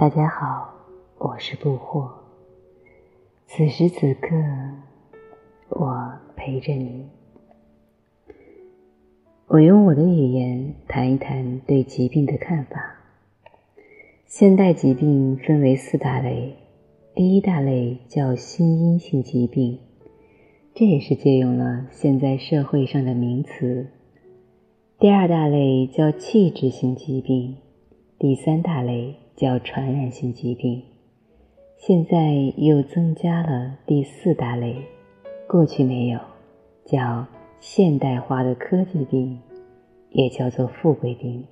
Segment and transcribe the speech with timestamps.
[0.00, 0.72] 大家好，
[1.18, 2.08] 我是不惑。
[3.46, 4.34] 此时此刻，
[5.68, 7.06] 我陪着你。
[9.46, 12.94] 我用我的语言谈一谈对疾病的看法。
[14.24, 16.56] 现代疾病分为四大类，
[17.14, 19.80] 第一大类叫心因性疾病，
[20.72, 23.88] 这也是借用了现在社会上的名词。
[24.98, 27.58] 第二大类叫器质性疾病，
[28.18, 30.82] 第三大类叫传染性疾病，
[31.78, 34.76] 现在又增加了第四大类，
[35.48, 36.20] 过去没有，
[36.84, 37.26] 叫
[37.58, 39.40] 现代化的科技病，
[40.10, 41.42] 也叫做富贵病。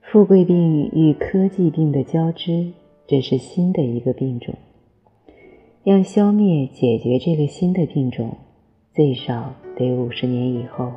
[0.00, 2.70] 富贵病与科技病的交织，
[3.08, 4.54] 这是新的一个病种。
[5.82, 8.36] 要消灭、解决这个新的病种，
[8.94, 10.92] 最少得五十年以后。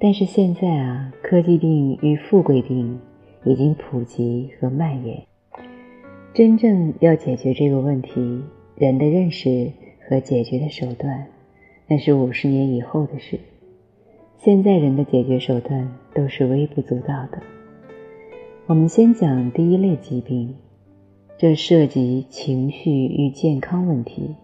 [0.00, 2.98] 但是现在啊，科技病与富贵病
[3.44, 5.22] 已经普及和蔓延。
[6.34, 8.42] 真正要解决这个问题，
[8.76, 9.70] 人的认识
[10.08, 11.26] 和解决的手段，
[11.86, 13.38] 那是五十年以后的事。
[14.38, 17.42] 现在人的解决手段都是微不足道的。
[18.66, 20.54] 我们先讲第一类疾病，
[21.36, 24.34] 这涉及情绪与健康问题，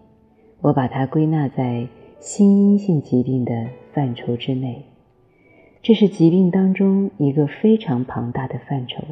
[0.61, 1.87] 我把它归纳在
[2.19, 4.83] 心因性疾病的范畴之内。
[5.81, 9.03] 这是疾病当中一个非常庞大的范畴。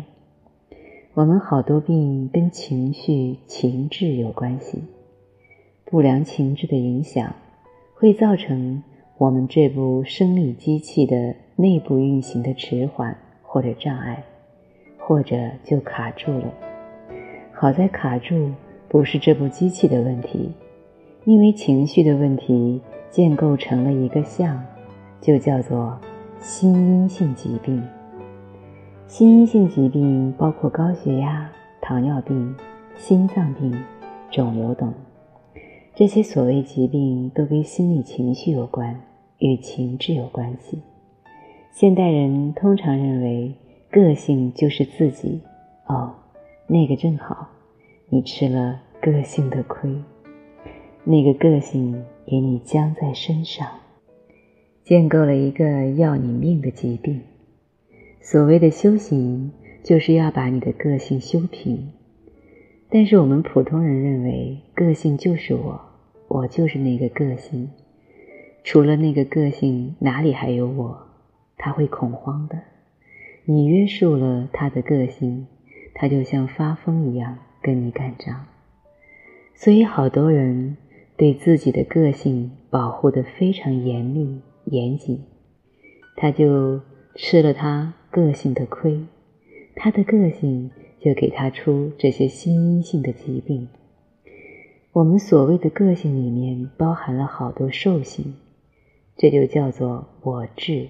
[1.13, 4.83] 我们好多病跟情绪、情志有关系，
[5.85, 7.35] 不良情志的影响
[7.95, 8.83] 会造成
[9.17, 14.23] 我们这部生理机器的内部运行的迟缓或者障碍。
[14.99, 16.53] 或者就卡住了。
[17.53, 18.51] 好在卡住
[18.89, 20.51] 不是这部机器的问题，
[21.23, 24.61] 因为情绪的问题建构成了一个像，
[25.21, 25.97] 就叫做
[26.49, 27.83] 心因性疾病。
[29.05, 32.55] 心因性疾病包括高血压、糖尿病、
[32.95, 33.77] 心脏病、
[34.31, 34.93] 肿瘤等，
[35.93, 38.97] 这些所谓疾病都跟心理情绪有关，
[39.39, 40.81] 与情志有关系。
[41.69, 43.53] 现代人通常认为。
[43.89, 45.39] 个性就是自己
[45.85, 46.13] 哦，
[46.67, 47.47] 那个正好，
[48.09, 49.89] 你吃了个性的亏，
[51.05, 53.65] 那个个性给你僵在身上，
[54.87, 57.19] 建构了一个要你命的疾病。
[58.21, 59.51] 所谓的修行，
[59.83, 61.89] 就是要把你的个性修平。
[62.89, 65.81] 但是我们普通人认为，个性就是我，
[66.29, 67.69] 我就是那个个性，
[68.63, 70.97] 除了那个个性，哪里还有我？
[71.57, 72.57] 他会恐慌的。
[73.43, 75.47] 你约束了他的个性，
[75.95, 78.45] 他就像发疯一样跟你干仗。
[79.53, 80.77] 所以好多人
[81.17, 84.39] 对自己的个性保护的非常严密
[84.69, 85.23] 严谨，
[86.15, 86.81] 他就
[87.15, 89.05] 吃了他个性的亏，
[89.75, 93.67] 他的个性就给他出这些心因性的疾病。
[94.93, 98.35] 我们所谓的个性里面包含了好多兽性，
[99.15, 100.89] 这就叫做我执。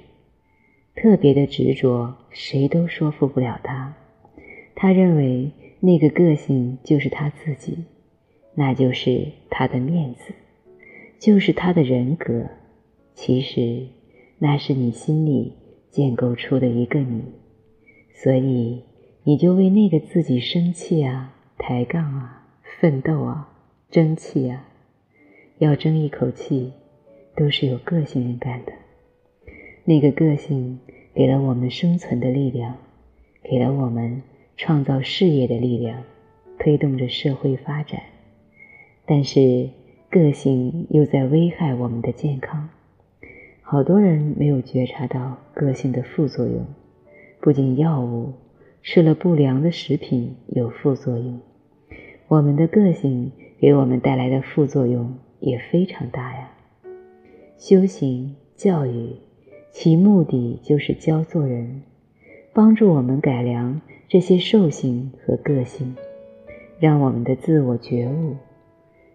[0.96, 3.96] 特别的执着，谁都说服不了他。
[4.76, 7.86] 他认为那个个性就是他自己，
[8.56, 10.34] 那就是他的面子，
[11.20, 12.48] 就是他的人格。
[13.17, 13.88] 其实
[14.38, 15.53] 那是你心里
[15.89, 17.23] 建构出的一个你，
[18.13, 18.83] 所以
[19.23, 22.47] 你就为那个自己生气啊、抬杠啊、
[22.79, 23.50] 奋斗啊、
[23.89, 24.67] 争气啊。
[25.57, 26.72] 要争一口气，
[27.35, 28.72] 都是有个性人干的。
[29.84, 30.78] 那个个性
[31.16, 32.78] 给了我们生存的力量，
[33.41, 34.22] 给了我们
[34.55, 36.03] 创造事业的力量，
[36.59, 37.99] 推动着社会发展。
[39.07, 39.72] 但是
[40.11, 42.69] 个性又在危害我们的健康。
[43.69, 46.66] 好多人没有觉察到个性的副作用，
[47.41, 48.31] 不仅药物
[48.81, 51.41] 吃了不良的食品有副作用，
[52.29, 53.29] 我们的个性
[53.59, 56.50] 给我们带来的副作用也非常大呀。
[57.57, 59.17] 修行教育。
[59.70, 61.81] 其目的就是教做人，
[62.53, 65.93] 帮助我们改良这些兽性和个性，
[66.79, 68.37] 让我们的自我觉悟。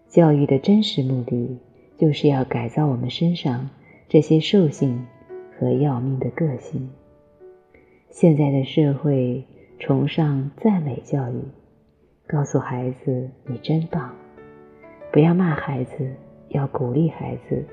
[0.07, 1.57] 教育的真实目的
[1.97, 3.71] 就是要改造我们身上
[4.13, 5.07] 这些兽性
[5.57, 6.87] 和要命的个性。
[8.11, 9.43] 现在的社会
[9.79, 11.41] 崇尚赞美教育，
[12.27, 14.13] 告诉孩子你真棒，
[15.11, 16.13] 不要骂孩子，
[16.49, 17.65] 要鼓励孩子，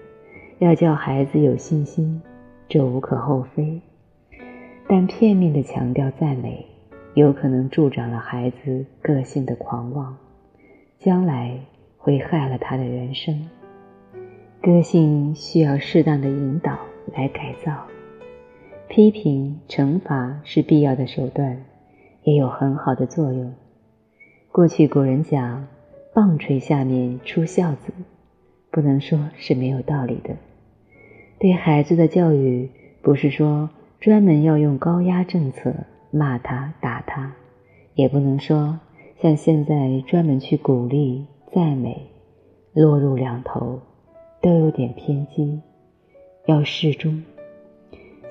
[0.61, 2.23] 要叫孩子有信心。
[2.71, 3.83] 这无可厚非，
[4.89, 6.65] 但片面的强调赞美，
[7.13, 10.17] 有可能助长了孩子个性的狂妄，
[10.99, 11.61] 将来
[11.99, 13.47] 会害了他的人生。
[14.63, 16.79] 个性需要适当的引导
[17.15, 17.73] 来改造，
[18.91, 21.65] 批评、惩罚是必要的手段，
[22.25, 23.55] 也有很好的作用。
[24.53, 25.67] 过去古人讲
[26.13, 27.91] “棒槌下面出孝子”，
[28.71, 30.37] 不能说是没有道理的。
[31.39, 32.69] 对孩子的教育，
[33.01, 35.73] 不是说专门要用高压政策
[36.11, 37.33] 骂他、打他，
[37.95, 38.79] 也不能说
[39.23, 42.11] 像现在专门去鼓励、赞美，
[42.75, 43.81] 落入两头，
[44.43, 45.61] 都有点偏激，
[46.47, 47.23] 要适中。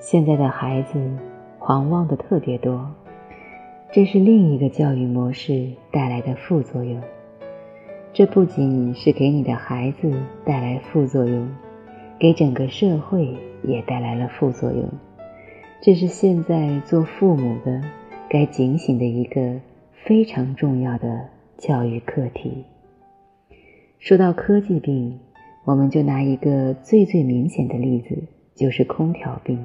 [0.00, 0.98] 现在的孩子
[1.58, 2.90] 狂妄的特别多。
[3.92, 7.00] 这是另一个教育模式带来的副作用。
[8.12, 10.12] 这不仅是给你的孩子
[10.44, 11.48] 带来副作用，
[12.18, 14.88] 给整个社会也带来了副作用。
[15.80, 17.82] 这是现在做父母的
[18.28, 19.60] 该警醒的一个
[20.04, 22.64] 非常重要的教育课题。
[23.98, 25.18] 说到科技病，
[25.70, 28.24] 我们就拿一个最最明显的例子，
[28.56, 29.64] 就是空调病。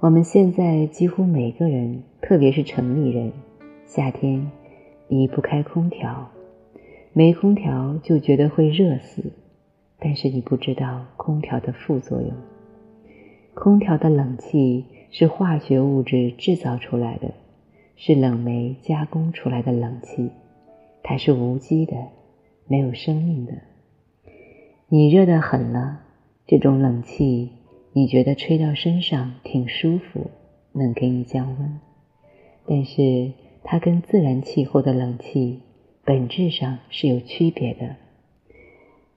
[0.00, 3.30] 我们现在几乎每个人，特别是城里人，
[3.84, 4.50] 夏天
[5.08, 6.30] 离不开空调，
[7.12, 9.32] 没空调就觉得会热死。
[9.98, 12.30] 但是你不知道空调的副作用。
[13.52, 17.34] 空调的冷气是化学物质制造出来的，
[17.96, 20.30] 是冷媒加工出来的冷气，
[21.02, 21.92] 它是无机的，
[22.66, 23.52] 没有生命的。
[24.88, 25.98] 你热得很了，
[26.46, 27.50] 这种冷气。
[27.92, 30.30] 你觉得吹到身上挺舒服，
[30.70, 31.80] 能给你降温，
[32.68, 33.32] 但是
[33.64, 35.62] 它跟自然气候的冷气
[36.04, 37.96] 本质上是有区别的。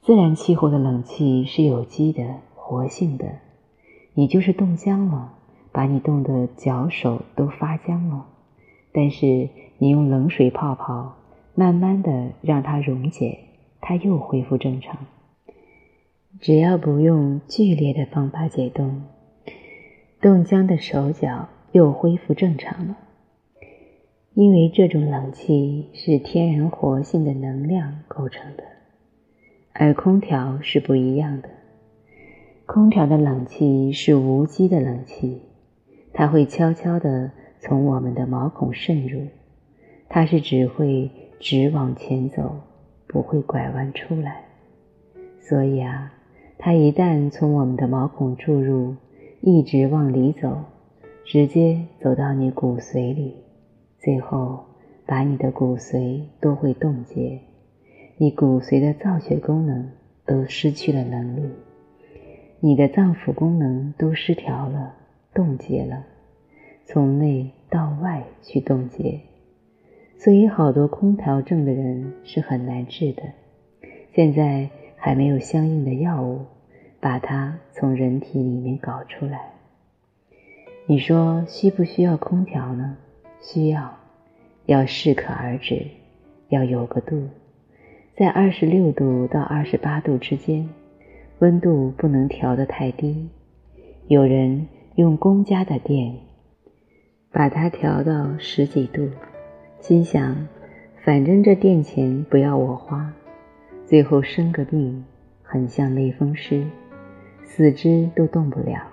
[0.02, 3.28] 自然气候的冷气是有机的、活性的，
[4.16, 5.34] 你就是冻僵了，
[5.72, 8.26] 把你冻得脚手都发僵了，
[8.92, 11.18] 但是你用冷水泡泡，
[11.54, 13.38] 慢慢的让它溶解，
[13.82, 14.98] 它又恢复正常。
[16.42, 19.02] 只要不用剧烈的方法解冻，
[20.22, 22.98] 冻僵的手脚又恢复正常了。
[24.36, 28.64] 因为这种冷气是天然活性的能量构成的，
[29.74, 31.50] 而空调是不一样的。
[32.66, 35.42] 空调的冷气是无机的冷气，
[36.14, 39.28] 它会悄悄地从我们的毛孔渗入，
[40.08, 42.62] 它是只会直往前走，
[43.08, 44.46] 不会拐弯出来。
[45.42, 46.14] 所以啊。
[46.62, 48.94] 它一旦从我们的毛孔注入，
[49.40, 50.66] 一直往里走，
[51.24, 53.34] 直接走到你骨髓里，
[53.98, 54.66] 最后
[55.06, 57.40] 把你的骨髓都会冻结，
[58.18, 59.90] 你骨髓的造血功能
[60.26, 61.50] 都失去了能力，
[62.60, 64.96] 你的脏腑功能都失调了，
[65.34, 66.04] 冻结了，
[66.84, 69.22] 从内到外去冻结，
[70.18, 73.24] 所以好多空调症的人是很难治的。
[74.14, 74.70] 现在。
[75.00, 76.46] 还没有相应的药物
[77.00, 79.54] 把它从人体里面搞出来。
[80.86, 82.98] 你说需不需要空调呢？
[83.42, 83.98] 需要，
[84.66, 85.88] 要适可而止，
[86.50, 87.30] 要有个度，
[88.18, 90.68] 在二十六度到二十八度之间，
[91.40, 93.30] 温度不能调得太低。
[94.08, 96.16] 有人用公家的电
[97.32, 99.08] 把它调到十几度，
[99.80, 100.48] 心想，
[101.06, 103.14] 反正这电钱不要我花。
[103.90, 105.04] 最后生个病，
[105.42, 106.64] 很像类风湿，
[107.44, 108.84] 四肢都动不了。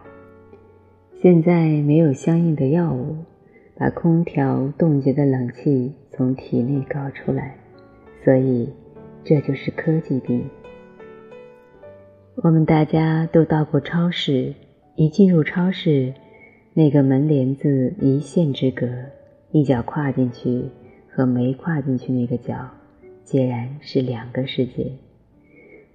[1.21, 3.15] 现在没有相应的药物，
[3.77, 7.59] 把空调冻结的冷气从体内搞出来，
[8.25, 8.73] 所以
[9.23, 10.49] 这就是科技病。
[12.37, 14.55] 我们大家都到过超市，
[14.95, 16.15] 一进入超市，
[16.73, 18.87] 那个门帘子一线之隔，
[19.53, 20.71] 一脚跨进去
[21.11, 22.71] 和没跨进去那个脚。
[23.27, 24.93] 截然是两个世界。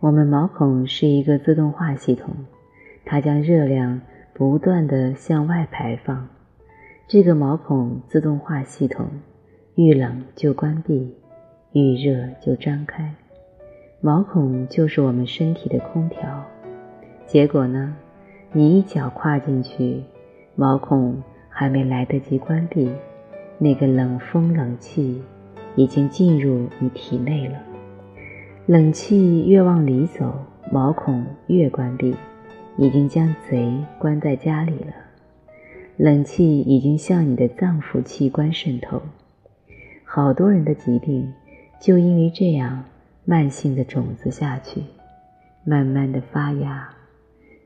[0.01, 2.35] 我们毛孔是一个自动化系统，
[3.05, 4.01] 它将热量
[4.33, 6.27] 不断的向外排放。
[7.07, 9.07] 这个毛孔自动化系统，
[9.75, 11.15] 遇冷就关闭，
[11.71, 13.15] 遇热就张开。
[14.01, 16.43] 毛孔就是我们身体的空调。
[17.25, 17.95] 结果呢，
[18.51, 20.03] 你一脚跨进去，
[20.55, 22.91] 毛孔还没来得及关闭，
[23.57, 25.23] 那个冷风冷气。
[25.75, 27.57] 已经进入你体内了，
[28.65, 30.33] 冷气越往里走，
[30.71, 32.15] 毛孔越关闭，
[32.77, 34.93] 已经将贼关在家里了。
[35.97, 39.01] 冷气已经向你的脏腑器官渗透，
[40.03, 41.31] 好多人的疾病
[41.79, 42.83] 就因为这样
[43.23, 44.81] 慢性的种子下去，
[45.63, 46.89] 慢慢的发芽。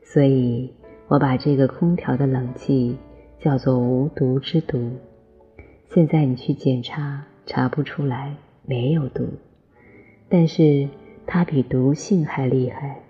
[0.04, 0.72] 所以
[1.08, 2.96] 我把这个空调的冷气
[3.40, 4.92] 叫做无毒之毒。
[5.88, 7.24] 现在你去检查。
[7.46, 8.34] 查不出来，
[8.64, 9.24] 没有毒，
[10.28, 10.88] 但是
[11.26, 13.00] 它比毒性还厉害，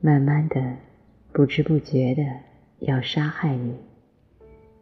[0.00, 0.76] 慢慢的、
[1.32, 2.22] 不知不觉的
[2.80, 3.74] 要杀害你，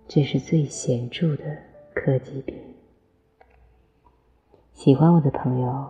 [0.09, 1.45] 这是最显著的
[1.95, 2.57] 科技病。
[4.73, 5.89] 喜欢我的朋友，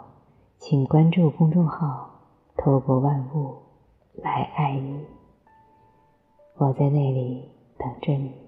[0.59, 2.11] 请关注公众号
[2.57, 3.57] “透过万物
[4.23, 5.05] 来爱你”，
[6.57, 7.49] 我在那里
[7.79, 8.48] 等着你。